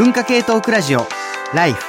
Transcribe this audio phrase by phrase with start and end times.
[0.00, 1.06] 文化系トークラジオ
[1.52, 1.84] ライフ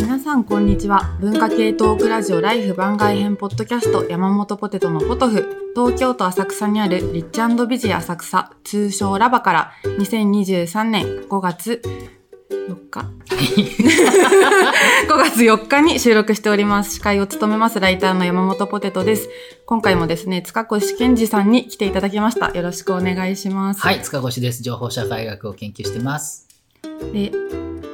[0.00, 1.18] 皆さんこんにちは。
[1.20, 5.74] 文化系トークラジオライフ番外編ポッドキャスト山本ポテトのポトフ。
[5.74, 11.82] 東京都浅草にあるリッチビジ浅草通称ラバから2023年5月。
[12.68, 13.00] 4日
[15.06, 16.94] 5月4日に収録しております。
[16.94, 19.28] 司会を務めますライターの山本ポテトです。
[19.66, 22.50] 今回もですね、塚越健二さんに来ていただきました。
[22.50, 23.80] よろしくお願いします。
[23.80, 24.62] はい、塚越です。
[24.62, 26.48] 情報社会学を研究してます。
[27.12, 27.32] で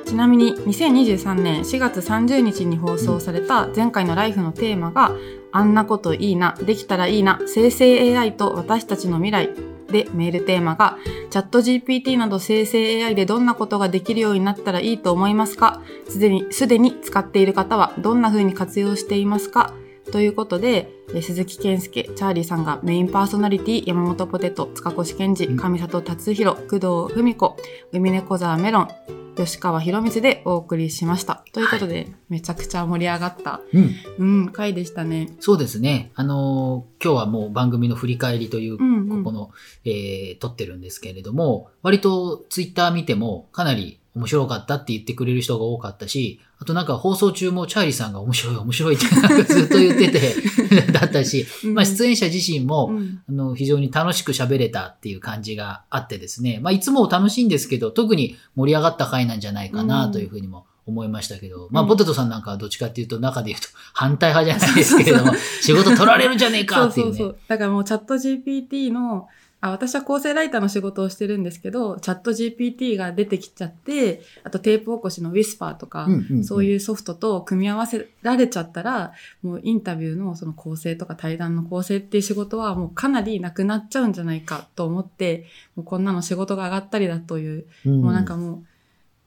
[0.06, 5.12] ちなみに2023年4月30日に放送された前回のライフのテーマが、
[5.52, 10.98] あんなこといいな、できたらいいな、生成 AI と私たちの未来でメールテーマが、
[11.30, 15.82] チャット GPT など生成 AI でどんなことができるようになったらいいと思いますか？
[16.08, 19.72] すでに、すでに使っている方はどんな風に活用していますか？
[20.10, 27.56] ということで、鈴木健介、チャーリーさんがメインパーソナリティ、山本ポテト、塚越健二、上里達弘、工藤文子、
[27.92, 28.88] 海猫沢メロン、
[29.36, 31.44] 吉川博光でお送りしました。
[31.52, 35.30] ということで、はい、めちゃくちゃ盛り上がった、うん、うん、回でしたね。
[35.40, 36.12] そうですね。
[36.14, 39.50] あのー、今日はもう番組の振り返りという、うんうん、ここの、
[39.84, 49.04] えー、撮ってるんですけれども、割とツイッター見てもかなり面白かったって言ってくれる人が多かったし、あとなんか放送中もチャーリーさんが面白い面白いって
[49.42, 50.32] ずっと言ってて
[50.92, 65.32] だったし、まあ出演者自身も、うん、あの非常に楽しく喋れたっていう感じがあってですね、まあいつも楽しいんですけど、特に盛り上がった回なんじゃないかなというふうにも思いましたけど、まあ、ポテトさんなんかはどっちかっていうと、中で言うと反対派じゃないですけれども、
[65.62, 67.16] 仕事取られるんじゃねえかっていうね。
[67.18, 67.38] そうそうそう。
[67.48, 69.26] だからもうチャット GPT の
[69.62, 85.46] あ私は構成ライターの仕事をしてるんですけど、チャット GPT が出てきちゃって、あとテープ起こしのウィスパーとか、うんうんうん、そういうソフトと組み合わせられちゃったら、もうインタビューのその構成とか対談の構成っていう仕事はもうかなりなくなっちゃうんじゃないかと思って、
[85.76, 88.64] もうこんなの仕事が上がったりだという、うん、もうなんかもう、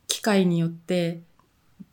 [0.07, 1.21] 機械によって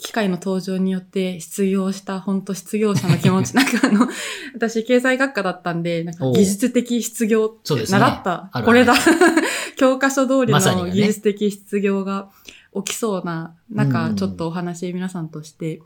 [0.02, 3.54] 機械の登場によって失業した、本当失業者の気持ち。
[3.54, 4.08] なんかあの、
[4.52, 8.50] 私経済学科だったんで、なんか技術的失業って習った。
[8.54, 8.94] ね、これだ。
[9.76, 12.30] 教科書通りの技術的失業が
[12.74, 15.80] 起きそうな、なんかちょっとお話皆さんとして、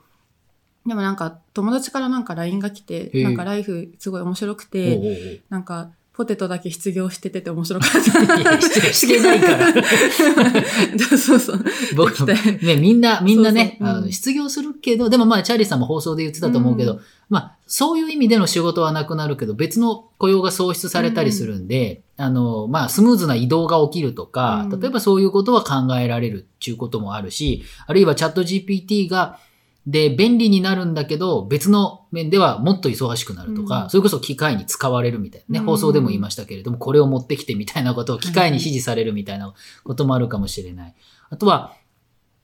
[0.87, 8.01] でもなんか友達からなんか LINE が来て、なんかライフすごい面白くて、なんかポテトだけ失業しててて面白かった。
[8.63, 9.69] してないから。
[11.19, 11.65] そうそう。
[11.95, 29.39] 僕、ね、みんな、みんなねそうそう、うん、失業するけど、でもまあ、チャーリーさんも放送で言ってたと思うけど、うん、まあ、そういう意味での仕事はなくなるけど、別の雇用が創出されたりするんで、うん、あの、まあ、スムーズな移動が起きるとか、例えばそういうことは考えられるっていうこともあるし、あるいはチャット GPT が、
[29.87, 39.55] で、便利になるんだけど、別の面ではもっと忙しくなるとか、うん、それこそ機械に使われるみたいなね、放送でも言いましたけれども、これを持ってきてみたいなことを機械に指示されるみたいな
[39.85, 40.95] こともあるかもしれない。
[41.31, 41.73] あとは、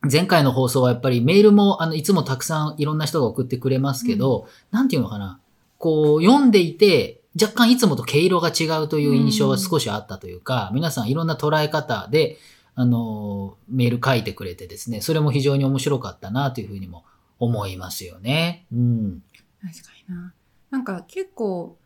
[0.09, 5.41] 前回の放送はやっぱりメールも、あの、いつもたくさんいろんな人が送ってくれますけど、うん、なんていうのかな。
[5.79, 12.39] こう、読んでいて、若干いつもと毛色が違うという印象が少しあったというか、うん、皆さんいろんな捉え方で、
[12.75, 17.05] あの、メール書いてくれてですね、それも非常に面白かったなというふうにも
[17.43, 18.67] 思いますよね。
[18.73, 19.23] うん。
[19.61, 20.33] 確かにな。
[20.71, 21.77] なんか結構、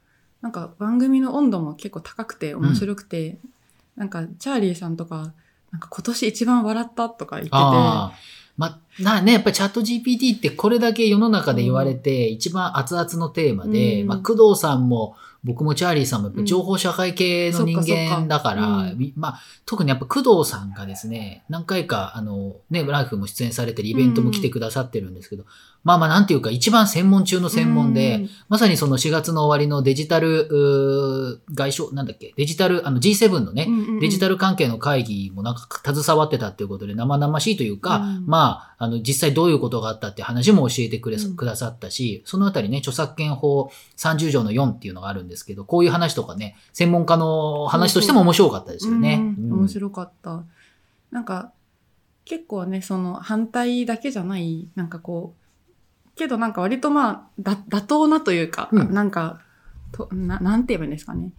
[0.43, 3.39] なんか番組の温度も結構高くて面白くて、うん、
[3.97, 5.33] なんかチャーリーさんとか、
[5.72, 15.16] なんか今年一番笑ったとか言ってて、ま、なね、やっぱりチャット GPT ってこれだけ世の中で言われて、一番熱々のテーマで、うん、まあ、工藤さんも
[15.47, 25.49] 僕もチャーリーさんも情報社会系の人間だから、うん、まあ、特にやっぱ工藤さんがですね、何回か、あの、ね、ライフも出演されてるイベントも来てくださってるんですけど、うん、
[25.86, 33.69] まあまあ、なんていうか、一番専門中の専門で、うん、まさにその4月の終わりのデジタル、外相、なんだっけ、デジタル、あの G7 のね、
[34.00, 49.34] デジタル関係の会議もなんか携わってたっていうことで生々しいというか、まあ、あの、実際どういうことがあったって話も教えてくれ、くださったし、そのあたりね、著作権法30条の4っていうのがあるんですですけど、こういう話とかね、専門家の話としても面白かったですよね。
[49.39, 50.42] 面白かった。
[51.10, 51.53] なんか、
[52.24, 55.46] 結構ね、その反対だけじゃない、なんかこう、
[56.16, 59.41] けどなんか割とまあ、だ妥当なというか、うん、なんか
[59.92, 61.30] とな、なんて言えばいいんですかね。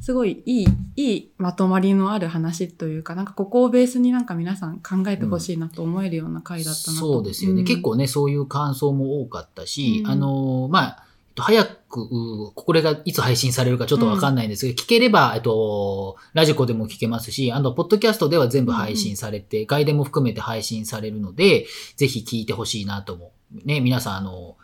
[0.00, 11.04] すごいいい、いいまとまりのある話というか、なんかここをベースになんか皆さん考えてほしいなと思えるような回だったなと、うん、そうですよね、うん、結構ね、そういう感想も多かったし、あの、まあ、
[11.36, 21.66] 早く、これがいつ配信されるかちょっとわかんないんですけど、うん、聞ければ、えっと、ラジコでも聞けますし、あの、ポッドキャストでは全部配信されて、うん、外伝も含めて配信されるので、
[21.96, 23.30] ぜひ聞いてほしいなと思う。
[23.64, 24.56] ね、皆さん、あの、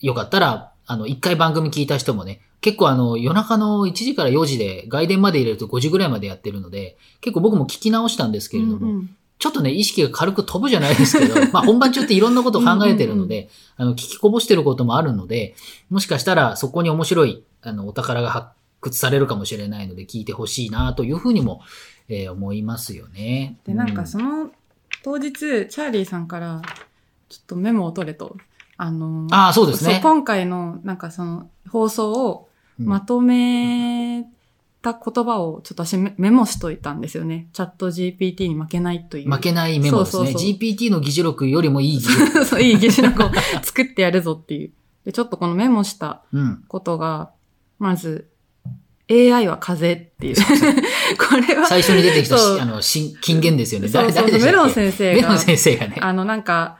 [0.00, 9.16] よかったら、あの、一回番組聞いた人もね、結構あの、夜中の1時から4時で外伝まで入れると5時ぐらいまでやってるので、結構僕も聞き直したんですけれども、うんうん。
[9.38, 15.54] ちょっとね、意識が軽く飛ぶじゃないですけど、 まあ本番中っていろんなことを考えてるので、あの、聞きこぼしてることもあるので、
[15.90, 18.48] もしかしたらそこに面白い、あの、お宝が発
[18.80, 21.60] 掘されるかもしれないので、聞いてほしいなというふうにも、
[22.08, 23.58] えー思いますよね。
[23.66, 23.94] で、なんうん。
[23.94, 24.50] かその
[25.02, 26.62] 当日、チャーリーさんから、
[27.28, 28.36] ちょっとメモを取れと。
[28.76, 30.00] あの、ああ、そうですね。
[30.02, 34.24] 今回の、なんかその、放送をうんまとめ
[34.82, 37.48] た言葉をちょっと私メメモしといたんですよね。
[37.54, 39.30] チャット GPT に負けないという。
[39.30, 40.12] 負けないメモですね。
[40.12, 42.44] そうそうそう GPT の議事録よりもいい議事録。
[42.46, 43.30] そう、いい議事録を
[43.62, 44.70] 作ってやるぞっていう。
[45.06, 46.64] で、ちょっとこのメモしたうん。
[46.68, 47.30] ことが、
[47.78, 48.28] まず、
[49.10, 50.36] AI は風っていう。
[51.18, 53.88] これは、最初に出てきたあの、新金言ですよね。
[53.88, 54.52] 誰そうそう誰でしたっけ？
[54.52, 55.96] メロン先生がメロン、先生がね。
[56.00, 56.78] あの、なんか、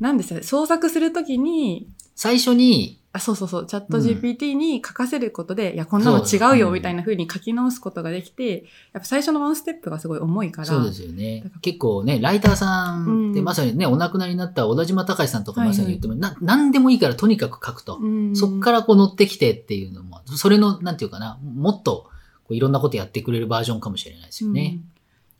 [0.00, 11.44] なんですかね、創作するときに、最初に、あ、そうそうそう、チャットうん GPT に書かせることで、いや、こんなの違うよ、みたいな風に書き直すことができて、やっぱ最初のワンステップがすごい重いから、そうですよね。
[11.62, 17.98] 結構ね、ライターさんってうんまさにね、お亡くなりになった小田島隆さんとかはいはいまさに言っても、な、なんでもいいからとにかく書くと。
[18.00, 22.10] うんそっからこう乗ってきてっていうのも、それの、なんていうかな、もっと
[22.44, 24.80] こういろんなことやってくれるバージョンかもしれないですよね。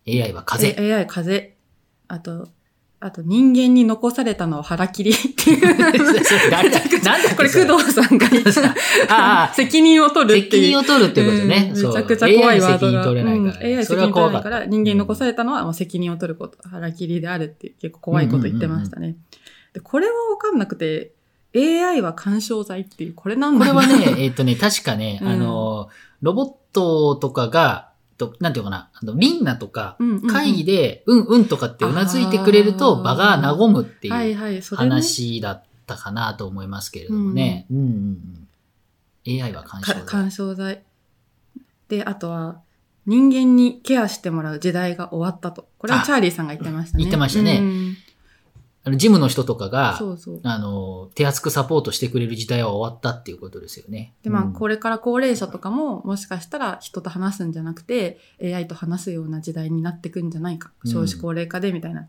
[0.07, 0.75] AI は風。
[0.79, 1.57] え AI 風。
[2.07, 2.49] あと、
[3.01, 5.79] あと人間に残されたのは腹切りっていう。
[5.79, 6.01] なんだ
[7.37, 8.61] これ工藤さんが言った
[9.09, 10.63] ああ責任を取るっていう。
[10.63, 11.73] 責任を取るってことね。
[11.73, 12.97] めちゃくちゃ怖いワード AI が。
[12.97, 14.33] 責任取れないから、うん AI 責任取れ。
[14.33, 19.15] ないから、人間に残されたのは、まあ、責任を取ること、腹切りであるっていう結構怖いこと言ってましたね。
[19.75, 21.13] で、これはわかんなくて、
[21.55, 25.89] AI は干渉剤っていう、これなんこれだろうはね、えっとね、確かね、うんあの、
[26.21, 27.88] ロボットとかが、
[28.19, 29.97] となんていうのかな、あのリンナとか、
[30.29, 37.67] 会議で、うんうんとかってうなずいてくれると、場が和むってはいいう話だったかなと思いますけれどもね。
[37.71, 37.85] うんうん
[39.27, 39.43] うん。
[39.43, 40.01] AI は干渉だ。
[40.01, 40.83] か干渉剤。
[41.89, 42.61] で、あとは、
[43.07, 45.69] 人間にケアしてもらう時代が終わったと。
[45.79, 47.05] これはあチャーリーさんが言ってましたね。
[47.05, 47.97] 言ってましたねうん
[48.89, 50.41] あのジムの人とかが、そうそう。
[50.43, 54.15] あの、手厚くサポートしてくれる時代は終わったっていうことですよね。
[54.23, 60.73] で、まあ、うんこれから高齢者とかも、もしかしたら人と話すんじゃなくて、AI と話すような時代になってくんじゃないか。
[60.85, 62.09] うん少子高齢化でみたいな。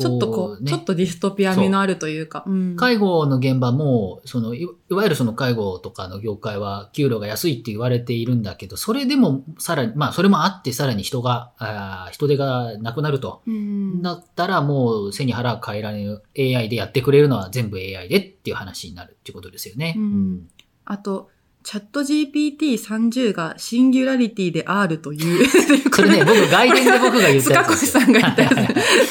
[0.00, 2.44] ちょっとこう、ねちょっとディストピア味のあるというか。
[2.46, 13.42] うん介護の現場も、そのい、いわゆるその介護とかの業界は給料が安いって言われているんだけど、それでもさらに、まあそれもあってさらに人が、あー人手がなくなると。
[13.46, 19.94] うんだったらもう背に腹が変えられる AI でやってくれるのは全部 AI でっていう話になるっていうことですよね。
[19.96, 20.48] うん
[20.84, 21.28] あと、
[21.62, 25.46] チャット GPT30 がシンギュラリティで R という。
[25.92, 27.62] それね、僕、外伝で僕が言ったやつですよ。
[27.62, 28.50] 塚越さんが言ったや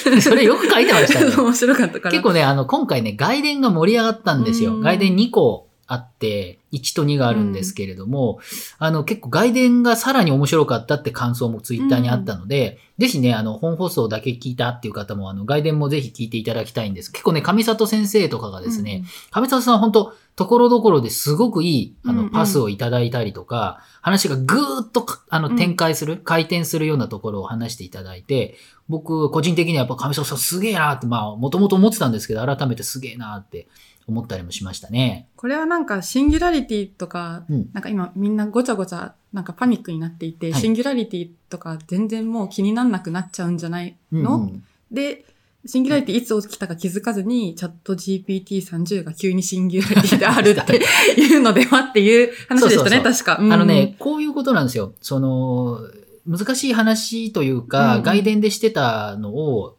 [0.04, 1.32] つそれよく書いてましたね。
[1.38, 2.12] 面白かったから。
[2.12, 4.76] 結構ね、あの、今回ね、外伝が盛り上がったんですよ。
[4.76, 8.40] うん外伝2個あって、1と2があるんですけれども、
[8.78, 17.12] あの、結構外伝がさらに面白かったって感想もツイッターにあったので、ぜひね、あの、本放送だけ聞いたっていう方も、あの、外伝もぜひ聞いていただきたいんです。
[17.12, 22.32] 結構ね、上里先生とかがですね、上里さんは本当ところどころですごくいい、あの、うんうん。
[22.32, 25.56] パスをいただいたりとか、話がぐーっとか、あの、うん。
[25.56, 28.58] 展開する、回転するようなところを話していただいて、
[28.90, 33.68] 僕、個人的にはやっぱ上里さんすげえなって、まあ、もともと思ってたんですけど、改めてすげえなって
[34.10, 35.30] 思ったりもしましたね。
[35.36, 37.70] これはなんかシンギュラリティとか、うん。
[37.74, 40.62] なんか今みんなごちゃごちゃなんかパニックになっていて、はい。
[40.62, 44.64] シンギュラリティとか全然もう気になんなくなっちゃうんじゃないの、うんうん。
[44.92, 45.26] で、
[45.66, 50.78] シンギュラリティいつ起きたか気づかずに、チャット GPT30 が急にシンギュラリティであるって
[51.22, 53.26] いうのではっていう話でしたね、そうそう。
[53.26, 53.38] 確か。
[53.44, 53.54] うん。
[53.54, 54.94] あのね、、こういうことなんですよ。
[55.02, 55.80] その、
[56.26, 58.04] 難しい話というか、うんうん。
[58.04, 59.76] 外伝でしてたのを、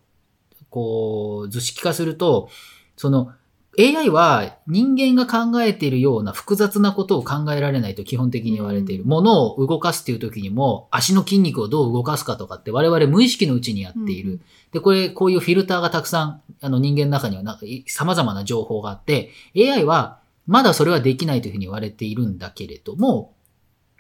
[0.69, 2.51] こう、図式化すると、
[2.97, 3.33] その、
[3.81, 9.05] AI は人間が考えているような複雑なことを考えられないと基本的に言われている。
[9.05, 14.33] うんものを動かすっていう時にも、足の筋肉をどう動かすかとかって我々無意識のうちにやっている。
[14.33, 14.41] うん
[14.73, 23.35] で、これ、こういうフィルターがたくさん、あの人間の中にはなんかい様々な情報があって、AI はまだそれはできないというふうに言われているんだけれども、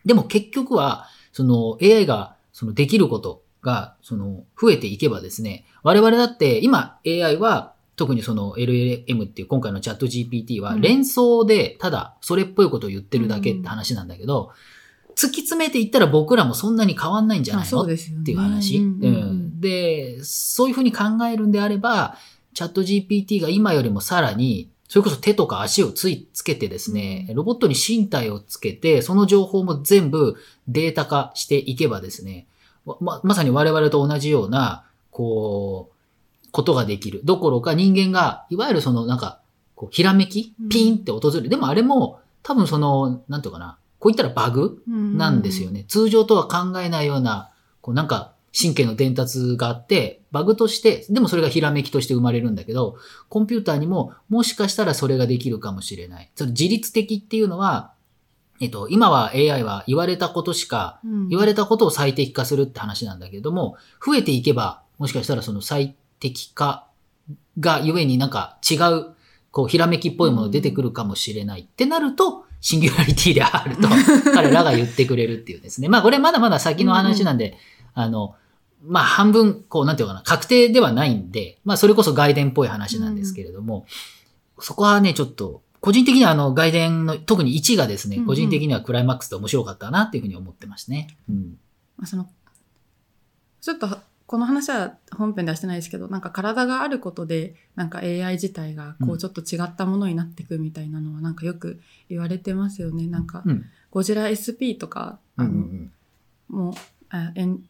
[0.04, 10.80] でも結局は、その AI がそのできることが、その増えていけばですね、我々だって今 AI は特にその LLM っていう今回のチャット GPT はうん。
[10.80, 14.52] 連想でただそれっぽいことを言ってるだけって話なんだけど、
[15.10, 17.82] 突き詰めていったら僕らもそんなに変わんないんじゃまあないの。
[17.82, 17.86] っ
[18.24, 18.80] ていう話、
[19.60, 22.16] で、そういうふうに考えるんであれば、
[22.54, 30.36] チャット GPT が今よりもさらに、それこそ手とか足をついつけてですね、ロボットに身体をつけて、その情報も全部
[30.68, 32.46] データ化していけばですね、
[32.98, 35.99] ま、まさに我々と同じような、こう、
[36.52, 37.20] ことができる。
[37.24, 39.40] どころか人間が、いわゆるそのなんか、
[39.74, 41.48] こう、ひらめきうんピンって訪れる。
[41.48, 45.84] でもあれも、多分その、なんていうかな、こう言ったらバグなんですよね。
[45.86, 47.50] 通常とは考えないような、
[47.82, 52.96] こうなんか神経の伝達があって、バグとして、でもそれがひらめきとして生まれるんだけど、
[53.28, 56.30] コンピューターにももしかしたらそれができるかもしれない。
[56.34, 57.92] その自律的っていうのは、
[58.60, 66.86] えっと、今は AI は言われたことしか、言われたことを最適化するって話なんだけれども、増えていけば、もしかしたらその最適化
[67.58, 69.14] がゆえになんか違う、
[69.50, 73.88] こう、ひらめきっぽいもの出てくるかもしれないってなると、シンギュラリティであると、
[74.32, 75.88] 彼らが言ってくれるっていうですね。
[75.88, 77.56] まあこれまだまだ先の話なんで、
[77.94, 78.34] あの、
[78.84, 83.86] まあ半分、こう、なんていうかな、確定ではないんで、まあそれこそ外伝っぽい話なんですけれども、
[84.58, 91.16] うん、そこはね、ちょっと、個人的にはあの外伝の、特に1がですね、個人的にはクライマックスで面白かったなっていうふうに思ってますね。
[91.28, 91.58] うん。
[91.96, 92.28] まあ、その、
[93.62, 93.98] ちょっと、
[94.30, 103.08] この話は本編ではしてないですけど、なんか体があることで、なんか AI 自体がこうちょっと違ったものになっていくみたいなのはなんかよく言われてますよね。
[103.08, 103.42] なんか、
[103.90, 105.90] ゴジラ SP とか、あの、うん
[106.48, 106.74] うん、もう、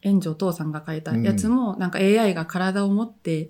[0.02, 3.48] 援助お父さんが書いたやつも、なんか AI が体を持って、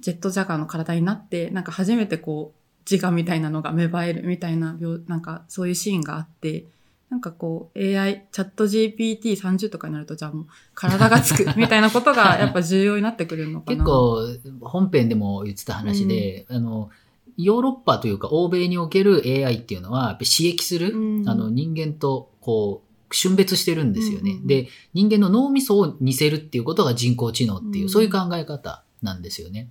[0.00, 6.66] ジェットジャガーの体になって、なんか初めてこう、自我みたいなのが芽生えるみたいな、なんかそういうシーンがあって、
[7.12, 13.76] なんかこう AI、チャット GPT30 とかになるとじゃあもう体がつく みたいなことがやっぱ重要になってくるのかな。
[13.76, 16.90] 結構本編でも言ってた話で、うん、あの、
[17.36, 24.38] ヨーロッパというか欧米における AI っていうのは、刺激する、うん、あの人間とこう、瞬別してるんですよね。
[24.40, 29.68] うんで、人間の脳みそを似せるっていうことが人工知能っていう、うん、そういう考え方なんですよね。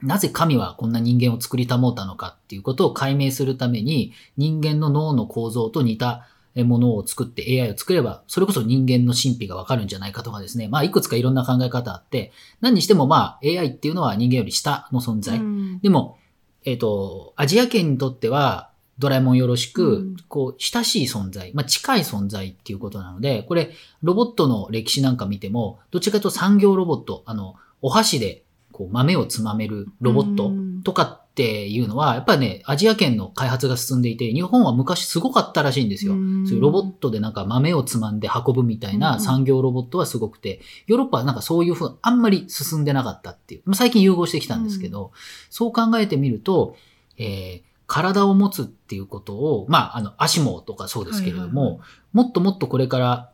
[0.00, 6.26] なぜ神はこんな人間を作りたもうたのかっていうことを解明するために、人間の脳の構造と似た
[6.56, 10.68] ものを作って AI を作れば、それこそ人間の神秘がわかるんじゃないかとかですね。
[10.68, 15.38] まあ、いくつかいろんな考え方あって、何にしてもまあ、AI っていうのは人間より下の存在。
[15.38, 16.18] うん、でも、
[16.64, 23.70] えっ、ー、と、アジア圏にとっては、ドラえもんよろしく、こう、親しい存在、まあ、近い存在っていうことなので、これ、
[24.02, 30.50] ロボットの歴史なんか見ても、どっちかというと産業ロボット、あの、お箸で、こう、豆をつまめるロボット
[30.82, 36.12] とかっていうのは、やっぱりね、アジア圏の開発が進んでいて、日本は昔すごかったらしいんですよ。
[36.12, 43.74] そういうロボットでなんか豆をつまんで運ぶみたいな産業ロボットはすごくて、ヨーロッパはなんかそういうふう、あんまり進んでなかったっていう。
[43.74, 45.12] 最近融合してきたんですけど、
[45.50, 46.76] そう考えてみると、
[47.18, 53.31] えー体を持つっていうことを、まあ、あの、足もとかそうですけれども、はいはいはい、もっともっとこれから、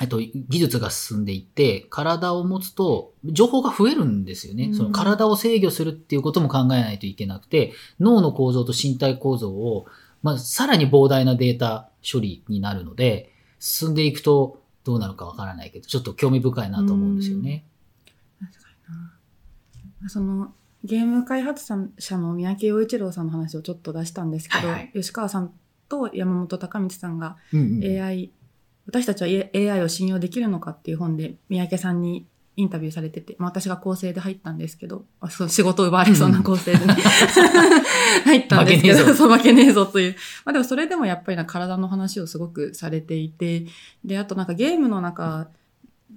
[0.00, 4.66] えっと、技術が進んでいって、体を持つと、情報が増えるんですよね。
[4.66, 9.86] うん、その体を制御するっていうことも考えないといけなくて、脳の構造と身体構造を、
[10.22, 17.64] まあ、さらに膨大なデータ処理になるので、進んでいくとどうなるかわからないけど、ちょっと興味深いなと思うんですよね。
[18.40, 20.08] うん、確かにな。
[20.08, 25.52] その、ゲーム開発者の三宅洋一郎さんの話をちょっと出したんですけど、はいはい、吉川さん
[25.88, 28.30] と山本隆光さんが AI、うんうん、
[28.86, 36.94] 私たちは AI を信用できるのかっていう本で三宅さんにインタビューされてて、まあ、私が構成で入ったんですけど、あそう仕事を奪われそうな構成で、ね、
[38.24, 40.16] 入ったんですけど、そう負けねえぞという。
[40.44, 43.66] まあでもそれでもやっぱりな体の話をすごくされていて、
[44.04, 45.48] で、あとなんかゲームの中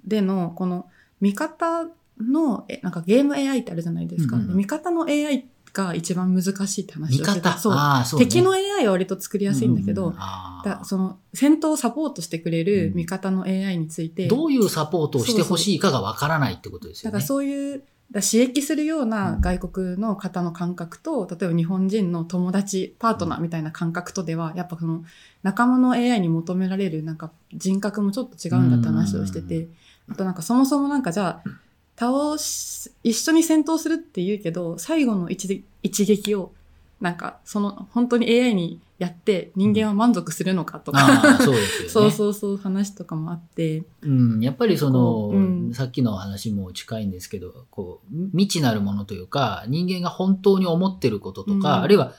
[0.04, 0.86] でのこの
[1.22, 1.88] 見方
[2.20, 4.36] の、え、なんかゲーム AI ってあるじゃないですか。
[4.36, 5.46] うんうん、味方の AI
[5.76, 7.58] が一番難しいって話をしてた。
[7.58, 7.74] そう。
[8.06, 10.16] そう、ね、敵の AI は割と作りやすいんだけど、うんうん、
[10.64, 17.12] だその戦闘をサポートしてくれる味方の AI について、うん、どういうサポートをしてほしいかがわからないってことですよね。
[17.12, 25.04] だからそういう、だ刺激するような外国の方の感覚と、例えば日本人の友達、パートナーみたいな感覚とでは、やっぱその
[25.42, 29.68] 仲間の AI に求められるなんか人格もちょっと違うんだって話をしてて、
[30.08, 31.50] あとなんかそもそもなんかじゃあ、
[31.98, 36.52] 倒し、一緒に戦闘するって言うけど、最後の一一撃を、
[37.00, 41.88] なんか、その、本当に AI にやって人間は満足するのかとか、うん、そうですよね。
[41.90, 43.84] そうそうそう話とかもあって。
[44.02, 52.14] うん、やっぱりその、うん、さっきの話も近いんですけど、こう、未知なるものというか、人間が本当に思ってることとか、うん、あるいは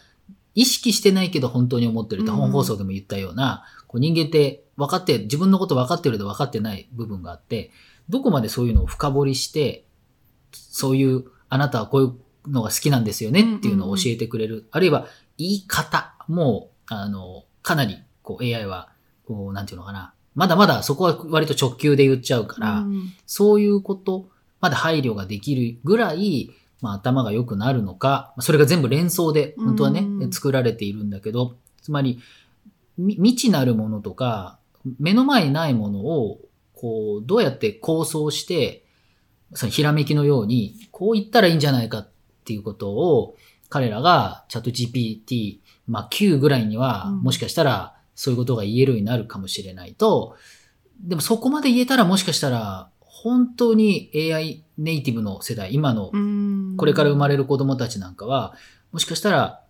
[0.54, 7.72] 意識してないけど本当に思ってるって本放送でも言ったような、こう人間って分かって、自分のこと分かってるで分かってない部分があって、
[8.10, 9.86] どこまでそういうのを深掘りして、
[10.52, 14.54] そういう、あなたはこういうのが好きなんですよねっていうのを教えてくれる。
[14.54, 18.90] うんうんうん、あるいは、言い方も、あの、かなり、こう AI は、
[19.26, 20.14] こう、なんていうのかな。
[20.36, 24.30] まだまだそこは割と直球で言っちゃうから、うん、そういうこと
[24.62, 32.20] まで配慮ができるぐらい、まあ頭が良くなるのか、それが全部連想で、本当はね、うん、作られているんだけど、つまり、
[33.00, 34.60] 未知なるものとか、
[35.00, 36.40] 目の前にないものを
[36.80, 38.86] こう、どうやって構想して、
[39.54, 42.10] そのひらめきのように、こう言ったらいいんじゃないかっ
[42.46, 43.36] ていうことを、
[43.70, 47.22] 彼らがチャット GPT まあ9ぐらいには、うん。
[47.22, 50.36] もしかしたらそういうことが言えるようになるかもしれないと、
[51.02, 56.76] でもそこまで言えたらもしかしたら、本当に AI ネイティブの世代、今のうん。
[56.78, 58.54] これから生まれる子供たちなんかは、
[58.92, 59.64] もしかしたら、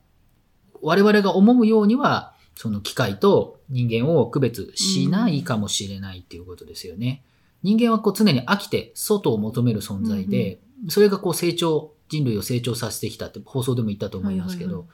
[0.81, 7.21] 我々が思うようには、その機械と人間を区別しないかもしれないっていうことですよね。
[7.61, 10.57] 人間はこう常に飽きて外を求める存在で、
[10.89, 14.87] それがこう成長、人類を成長させてきたって放送でも言ったと思いますけど、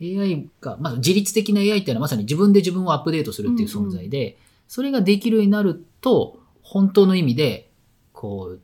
[0.00, 7.68] AI が、まあ自律的な AI っていうのはまさに自分で自分をアップデートするっていう存在で、それができるようになると、本当の意味で、
[8.12, 8.60] こう、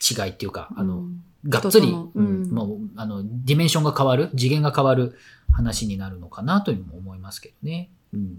[0.00, 5.16] 違いっていうか、あの、うんがっつり、うんうんもう、あの、ディメンションが変わる、次元が変わる
[5.52, 7.90] 話になるのかなというのも思いますけどね。
[8.12, 8.38] うん。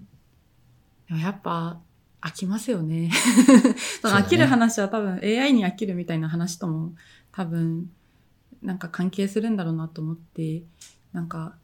[1.08, 1.80] でもやっぱ
[2.22, 3.12] 飽きますよね。
[4.02, 6.94] そ飽きる話は多分 AI に飽きるみたいな話とも
[7.32, 7.90] 多分
[8.62, 10.64] なんか関係するんだろうなと思って、
[11.14, 11.56] なんか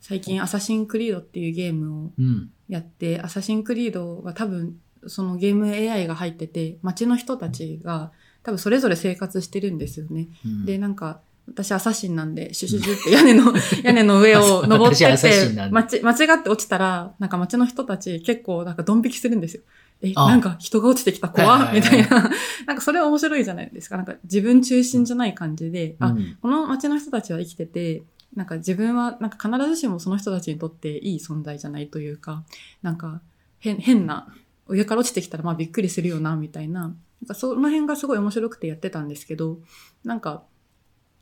[0.00, 2.50] 最近アサシンクリードっていうゲームをうん。
[2.68, 10.28] やって、アサシンクリードは多分そのゲーム AI が入ってて、街の人たちが多分それぞれ生活してるんですよね。
[10.44, 19.62] うんで、なんか、私アサシンなんで、シュシュシュって屋根の、 屋根の上を登ってて間違って落ちたら、なんか街の人たち結構なんかドン引きするんですよ。
[20.02, 22.30] え、あなんか人が落ちてきた怖っみたいな。
[22.66, 23.96] なんかそれは面白いじゃないですか。
[23.96, 28.02] なんか自分中心じゃない感じで、あ、うんこの街の人たちは生きてて、
[28.34, 32.44] なんか自分はなんか必ずしもその人たちにとっていい存在じゃないというか、
[32.82, 33.20] なんか
[33.58, 34.28] 変変な、
[34.70, 36.80] 上から落ちてきたらまあびっくりするよな、みたいな。
[36.80, 36.96] なん
[37.26, 39.58] かその辺がすごい面白くてやってたんですけど、
[40.04, 40.44] なんか、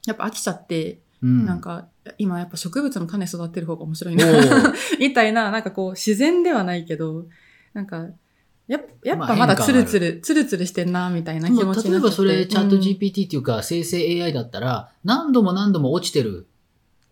[0.07, 1.45] やっぱ飽きちゃって、うん。
[1.47, 1.89] なんか、
[2.19, 7.27] 今やっぱ植物の種育てる方が面白いおな、ー みたいな、なんかこう自然ではないけど、
[7.75, 8.07] なんか、
[8.69, 16.47] やっやっまあぱまだツルツル、ツルツルしてんな、みたいな気持まあちになっ例えばそれ、チャットうん GPT っていうか、生成 AI だったら、何度も何度も落ちてる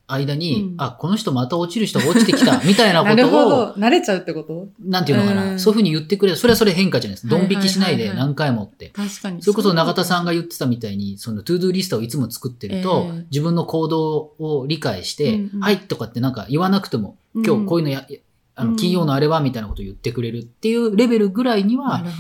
[0.07, 3.73] 間に、うんあ、この人また落ちる人が落ちてきた、 みたいなこなるほとを、ど。
[3.73, 4.69] 慣れちゃうってこと？
[4.81, 6.39] なんていうのかな、うんそういうふうに言ってくれる。
[6.39, 7.37] それはそれ変化じゃないですか。
[7.37, 8.91] ドン引きしないで何回もって。
[8.95, 9.43] 確かに。
[9.43, 18.07] それこそ永田さんが言言ってたみたいに、そのトゥードゥーリストをいつも作ってると、ええ自分の行動を理解して、うんうんはいとかってなんか言わなくても、今日こういうのや、
[18.55, 22.11] あの、うん金曜のあれはみたいなことを言ってくれるっていうレベルぐらいになは、ね。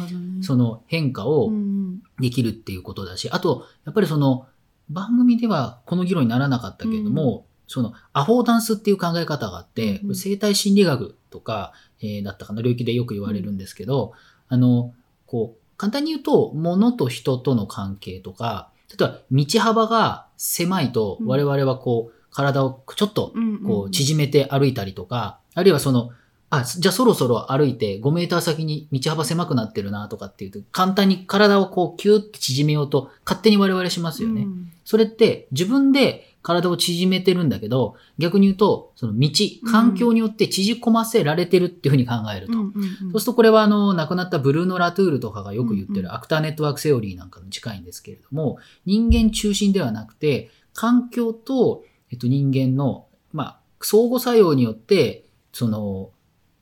[0.41, 4.47] その変化うをんできるっていうことだし、あと、やっぱりその、
[4.89, 14.13] 番組ではこの議論にならなかったけれども、その、アフォーダンスっていう考え方があって、生態心理学とか、えーだったかな、領域でよく言われるんですけど、
[14.49, 14.95] あの、
[15.27, 21.27] こう、簡単に言うと、物と人との関係とか、例えば道幅が狭いと、うん。
[21.27, 23.63] 我々はこう、体をちょっとうん。
[23.63, 26.11] こう縮めて歩いたりとか、あるいはその、
[26.51, 34.43] あ、じゃあそろそろ歩いて5メーター先に道幅狭くなってるなとかっていうと、簡単に体をこうキューって縮めようと勝手に我々しますよね。
[34.43, 39.31] うんそれって自分で体を縮めてるんだけど、逆に言うと、その道、
[39.69, 42.53] 環境によって縮こませられてるっていうふうに考えると。
[42.53, 51.83] そうするとこれはあの、亡くなったブルーノ・ラトゥールとかがよく言ってるアクターネットワークセオリーなんかに近いんですけれども、人間中心ではなくて、環境と、
[52.13, 56.11] えっと、人間の、まあ、相互作用によって、その、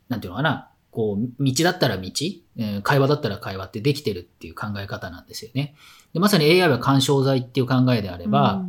[0.08, 2.04] なんていうのかな、こう、道だったら道、
[2.56, 5.74] えー会話だったら会話ってできてるっていう考え方なんですよね。
[6.12, 8.64] でまさに AI は干渉剤っていう考えであれば、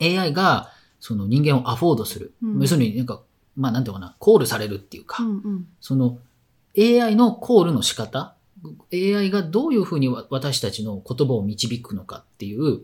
[0.00, 0.18] うん。
[0.18, 2.32] AI がその人間をアフォードする。
[2.42, 2.60] うん。
[2.60, 3.22] 要するになんか、
[3.56, 5.66] まあなんていうのかな、コールされるっていうか、うんうん。
[5.80, 6.18] その
[6.78, 8.34] AI のコールの仕方、
[8.92, 12.82] AI がどういうふうにわ私たちの言葉を導くのかっていう、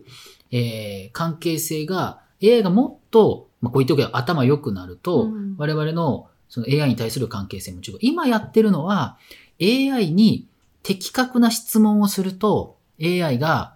[0.51, 5.55] えー関係性が、AI がもっと、まあ、こういう時は頭良くなると、うん。
[5.57, 7.97] 我々のその AI に対する関係性も違う。
[7.99, 9.17] 今やってるのは、
[9.61, 10.47] AI に
[10.83, 13.75] 的確な質問をすると、AI が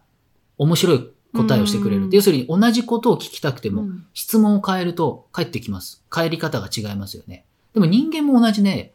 [0.58, 2.04] 面白い答えをしてくれる。
[2.04, 6.06] うん要するに同じことを聞きたくても、うん質問を変えると返ってきます。
[6.10, 7.44] 返り方が違いますよね。
[7.74, 8.94] でも人間も同じね、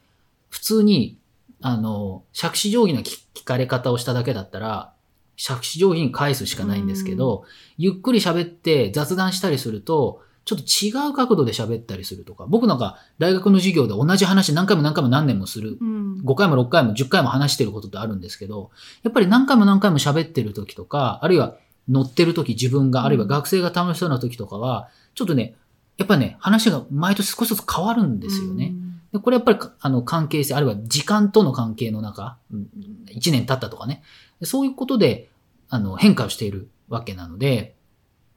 [0.48, 1.18] 普通に、
[1.60, 4.94] あの、杓子定規な聞聞かれ方をしただけだったら、
[5.36, 7.44] 杓子定規に返すしかないんですけど、
[7.76, 15.78] ゆっくり喋って雑談したりすると、ちょっと違う角度で喋ったりするとか、僕なんか大学の授業で同じ話何回も何回も何年もする。
[15.80, 16.20] うん。
[16.24, 18.70] 5回も6回も10回も話してることってあるんですけど、
[19.02, 21.56] やっぱり何回も何回も喋ってる時とか、あるいは
[21.88, 25.54] 乗ってる時自分が、あるいは学生が楽しそうな時とかは、ちょっとね、
[25.96, 28.74] やっぱりね、話が毎年少しずつ変わるんですよね。
[29.12, 32.68] でこれやっぱりかあの関係性、あるいは時間との関係の中、うん
[33.06, 34.02] 1年経ったとかね、
[34.42, 35.30] そういうことで
[35.68, 37.76] あの変化をしているわけなので、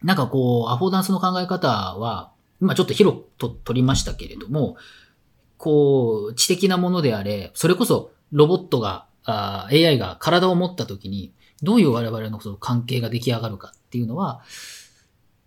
[0.03, 2.31] なんかこう、アフォーダンスの考え方は、
[2.61, 4.77] 今ちょっと広くと取りましたけれども、
[5.57, 14.41] こう、知的なものであれ、それこそロボットが、あ AI が体を持った時に、どういう我々のその関係が出来上がるかっていうのは、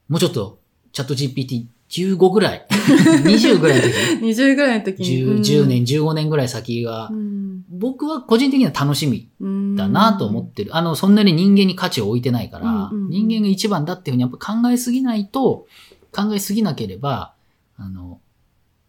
[0.08, 0.58] もうちょっと
[0.92, 2.66] チャット GPT 15ぐらい。
[2.70, 3.94] 20ぐらいの時。
[4.24, 5.08] 20ぐらいの時に。
[5.08, 10.76] 10, うん10年、15年ぐらい先がう、ん僕は個人的には楽しみうんだなと思ってる。
[10.76, 15.66] あの、そんなに人間に価値を置いてないから、人間が一番だっていうふうにやっぱ考えすぎないと、
[16.12, 17.34] 考えすぎなければ、
[17.76, 18.20] あの、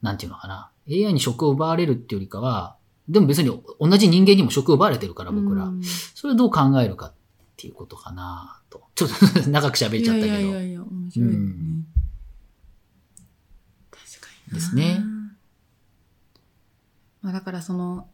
[0.01, 0.69] なんていうのかな。
[0.89, 2.75] AI に職を奪われるっていうよりかは、
[3.07, 5.65] でも別に同じ人間にも職を奪われてるから僕ら。
[5.65, 7.13] うんそれをどう考えるかっ
[7.57, 8.83] ていうことかなと。
[8.95, 9.09] ちょっ
[9.43, 10.27] と長く喋っちゃったけど。
[10.27, 11.35] いやいやいや面白いね。
[11.35, 11.85] うん。
[14.53, 15.03] ですね。
[17.21, 18.07] まあだからその、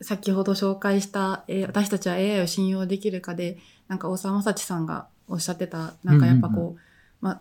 [0.00, 3.58] 先ほど紹介した、えー私たちは AI を信用できるかで、
[3.88, 6.76] なんか大沢正知さんがおっしゃってた、なんかやっぱこう、うんうん
[7.20, 7.40] まあ、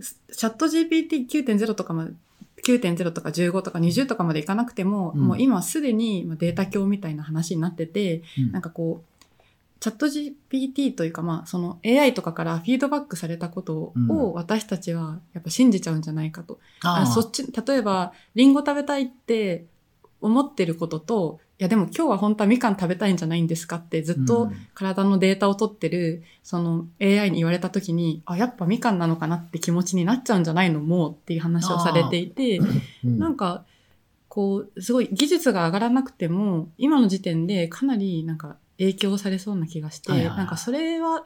[0.00, 2.08] チャット GPT9.0 とかも、
[2.64, 5.20] 9.0とか15とか20とかまでいかなくても、うん。
[5.20, 8.52] もう今すでにまあデータ教みたいな話になってて、うん。
[8.52, 9.15] なんかこう、
[9.86, 14.10] チャット GPT というか、まあ、その AI とかからフィードバックされたことうん。
[14.10, 16.58] を私たちはやっぱ信じちゃうんじゃないかと。
[16.82, 19.66] あああそっち、例えば、リンゴ食べたいって
[20.20, 24.56] 思ってることと、いやでも今日は本当はみかん食べたいんじゃないんですかってずっとうん。
[24.74, 32.58] 体のデータを取ってる、その AI に言われた時に、あ、やっぱみかんなのかなって気持ちになっちゃうんじゃないのもうっていう話をされていて、
[33.04, 33.18] うん。
[33.20, 33.64] なんか、
[34.28, 40.38] こう、すごい技術が上がらなくても、今の時点でかなりなんか影響されそうな気がして、はいはいはい。
[40.38, 41.24] なんかそれは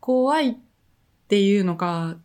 [0.00, 0.56] 怖いっ
[1.28, 2.16] ていうのか、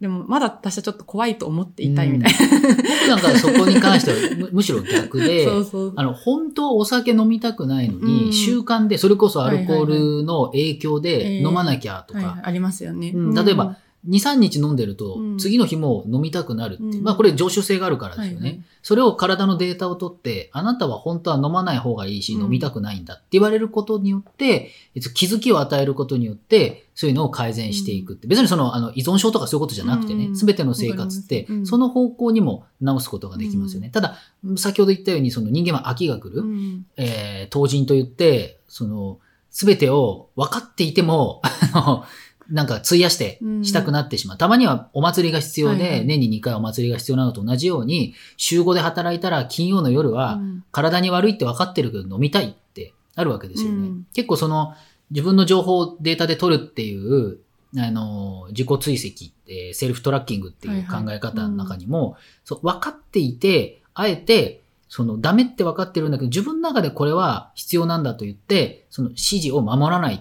[0.00, 2.38] でもまだ私はちょっと怖いと思っていたいみたいな。
[2.58, 5.92] 僕なんかそこに関しては むむしろ逆で、 そうそう。
[5.96, 8.32] あの、本当はお酒飲みたくないのに、うん。
[8.32, 9.84] 習慣で、それこそアルコー
[10.18, 13.12] ルの影響で飲まなきゃとか、はいはい、ありますよね。
[13.14, 13.34] うん。
[13.34, 16.98] 例えば、2、3日飲んでるとう、ん次の日も飲みたくなるっていう。
[16.98, 18.40] うんまあこれ常習性があるからですよね。
[18.40, 28.26] はいはいそれを体のデータを取って、あなたは本当は飲まない方がいいし、うん飲みたくないんだって言われることによって、えっと気づきを与えることによって、そういうのを改善していくって。
[28.26, 33.88] 別にその、あの、依存症とかそういうことじゃなくてねう、んすべ、ての生活ってその方向にも直すことができますよね。
[33.88, 34.18] ただ、
[34.56, 36.42] 先ほど言ったように、その人間は飽きが来る。
[36.42, 39.18] うんえー、当人と言って、その、
[39.50, 41.40] すべてを分かっていても、
[41.72, 42.04] あの、
[42.50, 44.38] なんか費やしてしたくなってしまう。
[44.38, 50.64] たまにはお祭りが必要で、年に2回お祭りが必要なのと同じように、週5で働いたら金曜の夜はうん。
[50.72, 53.76] 体に悪いって分かってるけど飲みたいってあるわけですよね。
[53.76, 54.06] うん。
[54.12, 54.74] 結構その
[55.10, 57.38] 自分の情報をデータで取るっていう、
[57.76, 70.18] あの、自己追跡って、セルフトラッキングっていう考え方の中にも、そう分かっていて、あえて、そのダメって分かってるんだけど、自分の中でこれは必要なんだと言って、その指示を守らないっ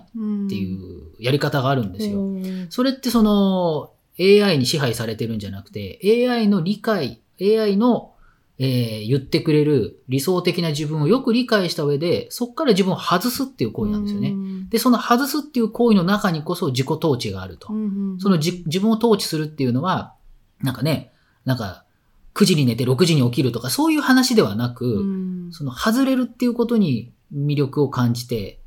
[0.50, 2.20] ていうやり方があるんですよ。
[2.24, 8.12] うんそれってその AI に支配されてるんじゃなくて、AI の理解、AI の、
[8.60, 14.30] えー言ってくれる理想的な自分をよく理解した上で、そこから自分を外すっていう行為なんですよね。
[14.30, 17.74] うんで、その外すっていう行為の中にこそ自己統治があると。
[17.74, 20.14] うんそのじ自分を統治するっていうのは、
[20.62, 21.12] なんかね、
[21.46, 21.83] なんか、
[22.34, 28.60] 9時に寝て6時に起きるとか、そういう話ではなく、うんその外れるっていうことに魅力を感じて、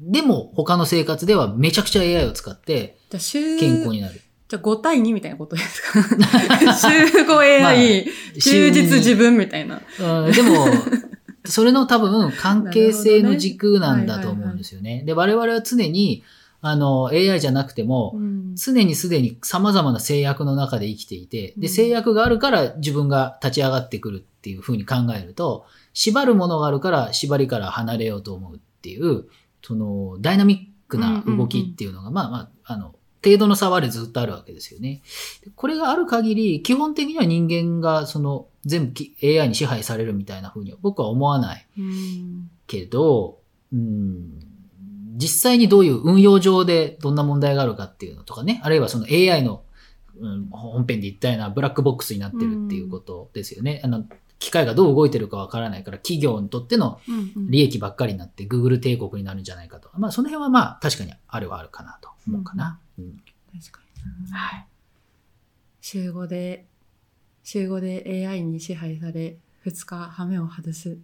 [0.00, 2.96] でも他の生活ではめちゃくちゃ AI を使って
[3.58, 4.20] 健康になる。
[4.48, 6.00] じゃあ5対2みたいなことですか？
[6.74, 8.06] 週5 AI、
[8.40, 9.82] 休日自分みたいな。
[10.00, 10.66] うんでも、
[11.44, 15.02] それの多分 関係性の軸なんだと思うんですよね。
[15.04, 16.22] で、我々は常に、
[16.60, 18.54] あの、AI じゃなくても、うん。
[18.56, 21.68] 常にすでに様々な制約の中で生きていて、で、うん。
[21.68, 29.26] 制約があるから自分が立ち上がってくるっていうふうに考えると、縛るものがあるから縛りから離れようと思うっていう、
[29.62, 32.94] その、ダイナミックな動きっていうのが、まあまあ、あの、
[33.24, 35.02] 程度の差はでずっとあるわけですよね。
[35.44, 42.50] でこれがある限り、基本的には人間がその、全部き AI に支配されるみたいな風には僕は思わないうん。
[42.66, 43.38] けど、
[43.72, 44.40] うん、
[45.18, 49.64] 実際にどういう運用上でどんな問題があるかっていうのとかね、あるいはその AI の、
[50.20, 53.82] うん、本編で言ったようなブラックボックスになってるっていうことですよね。
[53.84, 54.04] あの、
[54.38, 62.78] 機械がどう動いてるかわからないから、企業にとってのうんうん利益ばっかりになって Google 帝国になるんじゃないかとか、まあその辺はまあ確かにあるはあるかなと思うかな。
[62.98, 63.16] うん
[63.60, 63.80] 確か
[64.24, 64.66] になはい。
[65.80, 66.66] 週5で、
[67.42, 70.98] 週5で AI に支配され、2日羽目を外す。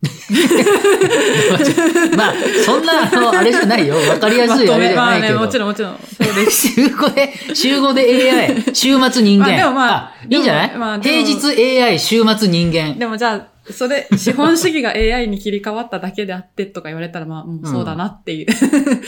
[2.16, 2.34] まあ、
[2.64, 3.96] そんな、あの、あれじゃないよ。
[3.96, 5.34] わかりやすいあれじゃないけど。
[5.34, 5.98] まあね、もちろんもちろん。
[5.98, 6.68] そうです。
[6.80, 9.48] 週5で、週5で AI、週末人間。
[9.48, 12.98] まあでもまあいいんじゃない、まあ平日 AI、週末人間。
[12.98, 18.46] でもじゃあ、それ、資本主義が AI に切り替わっただけであってとか言われたら、まあ、もうそうだなっていう。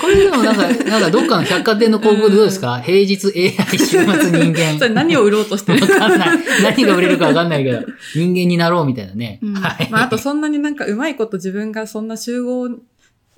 [0.01, 4.79] これでもなんか、なんかどっかの百貨店の広告でどうですか、平日 AI、週末人間。
[4.79, 6.39] それ何を売ろうとしてるわかんない。
[6.63, 7.81] 何が売れるかわかんないけど、
[8.15, 9.41] 人間になろうみたいなね。
[9.43, 9.89] うんはい。
[9.91, 12.69] まあ、あとそんなになんかうまいこと自分がそんな集合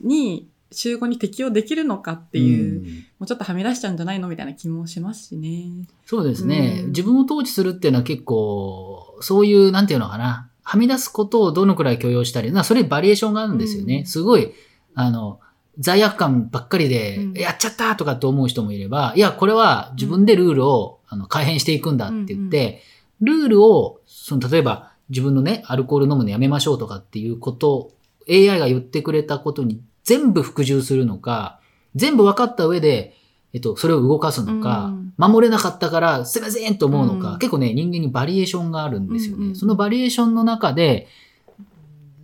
[0.00, 2.82] に週5に適用できるのかっていう、
[3.18, 5.87] もうちょっとはみ出しちゃうんじゃないのみたいな気もしますしね。
[6.04, 14.05] そうですね、自分を統治するっていうのは結構、そういう、なんていうのかな、はみ出すことをどのくらい許容したり、なそれバリエーションがあるんですよね。
[14.07, 14.53] すごい、
[14.94, 15.38] あの、
[15.79, 22.83] 罪悪感ばっかりで、やっちゃったとかって思う人もいれば、いや、これは自分でルールを、あの改変していくんだって言って、
[23.20, 27.92] ルールを、その、例えば自分のね、アルコール飲むのやめましょうとかっていうことを
[28.29, 31.61] AI が言ってくれたことに全部服従するのか、
[31.94, 33.14] 全部分かった上で、
[33.55, 39.55] えっと、それを動かすのか、守れなかったからすいませんと思うのか、結構ね、人間にバリエーションがあるんですよね。
[39.55, 41.07] そのバリエーションの中で、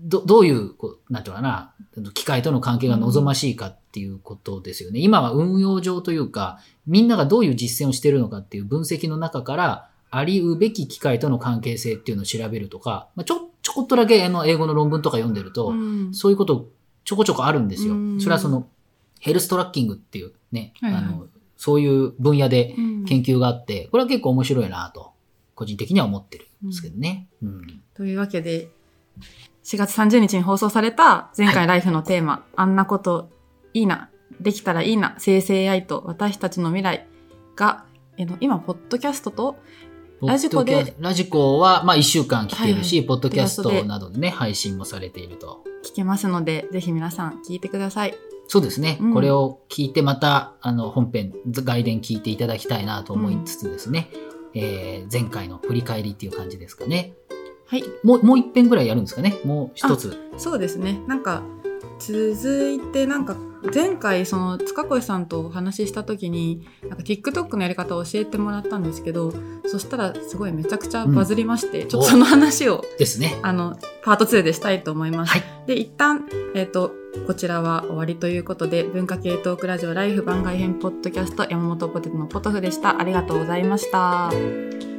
[0.02, 1.72] ど、どういう、こう、なんていうかな、
[2.14, 4.98] 機械との関係が望ましいかっていうことですよね。
[4.98, 16.70] 今は運用上というか、みんながどういう実践をしているのかっていう分析の中から、ありうべき機械との関係性っていうのを調べるとか、まあ、ちょ、ちょこっとだけあの英語の論文とか読んでると、うん、そういうこと
[17.04, 17.94] ちょこちょこあるんですよ。
[17.94, 18.68] うん、それはその、
[19.20, 22.74] ヘルストラッキングっていうね、はいはい、あの、そういう分野で
[23.06, 25.12] 研究があって、これは結構面白いなと、
[25.54, 27.28] 個人的には思ってるんですけどね。
[27.94, 28.70] というわけで、
[29.62, 33.30] 4月30日に放送された前回ライフのテーマ、はい、あんなこと
[33.74, 37.06] いいな、できたらいいな、生成 AI と私たちの未来
[37.56, 37.84] が、
[38.16, 39.56] えの今、ポッドキャストと
[40.22, 40.94] ラジコで。
[40.98, 45.64] ラジコは、まあ、1週間聞けるし、はい、ポッドキャストなどでね、配信もされていると。
[45.84, 48.14] 聞けますので、ぜひ皆さん聞いてください。
[48.50, 48.98] そうですね。
[49.00, 57.14] うん、これを聞いて、また、あの、本編、外伝聞いていただきたいなと思いつつですね、うん、えー、前回の振り返りっていう感じですかね。
[57.68, 57.84] はい。
[58.02, 59.38] もう、もう一遍ぐらいやるんですかね？
[59.44, 60.18] もう一つ。
[60.36, 61.00] そうですね。
[61.06, 61.44] なんか、
[62.00, 63.36] 続いて、なんか、
[63.72, 69.34] 前回その塚越さんとお話しした時になんか TikTok のやり方を教えてもらったんですけど
[69.66, 75.32] そしたらすごいめちゃくちゃバズりまして、うん、ちょっとその話をですねあのパート2でしたいと思います。
[75.32, 76.94] はい、で一旦、えーと、
[77.26, 84.89] こちらは終わりということで文化系トークラジオライフ番外編ポッドキャスト山本ポテトのポトフでしたありがとうございました。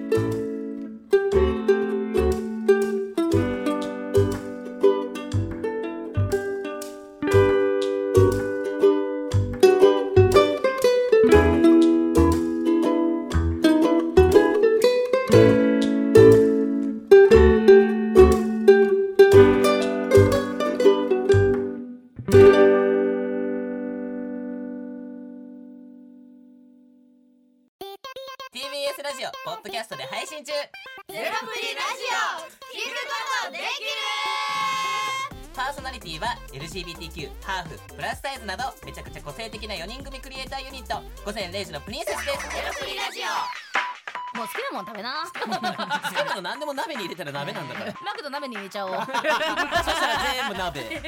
[41.52, 42.40] レイジのプリンセスです。
[42.50, 44.38] ゼロプリラジオ。
[44.38, 45.26] もう好きなもん食べな。
[45.26, 47.94] 好きなの何でも鍋に入れたら鍋なんだから。
[48.02, 48.94] マクド鍋に入れちゃおう。
[48.96, 51.04] そしたら全部鍋。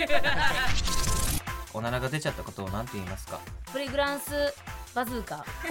[1.73, 3.39] おならが出ちゃったことを何て言いますか？
[3.71, 4.53] プリグランス
[4.93, 5.37] バズーカ。
[5.37, 5.69] ち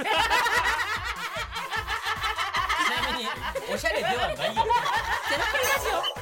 [3.06, 3.28] なみに
[3.72, 4.34] おしゃれではないよ。
[4.34, 5.86] ゼロプリラジ
[6.18, 6.21] オ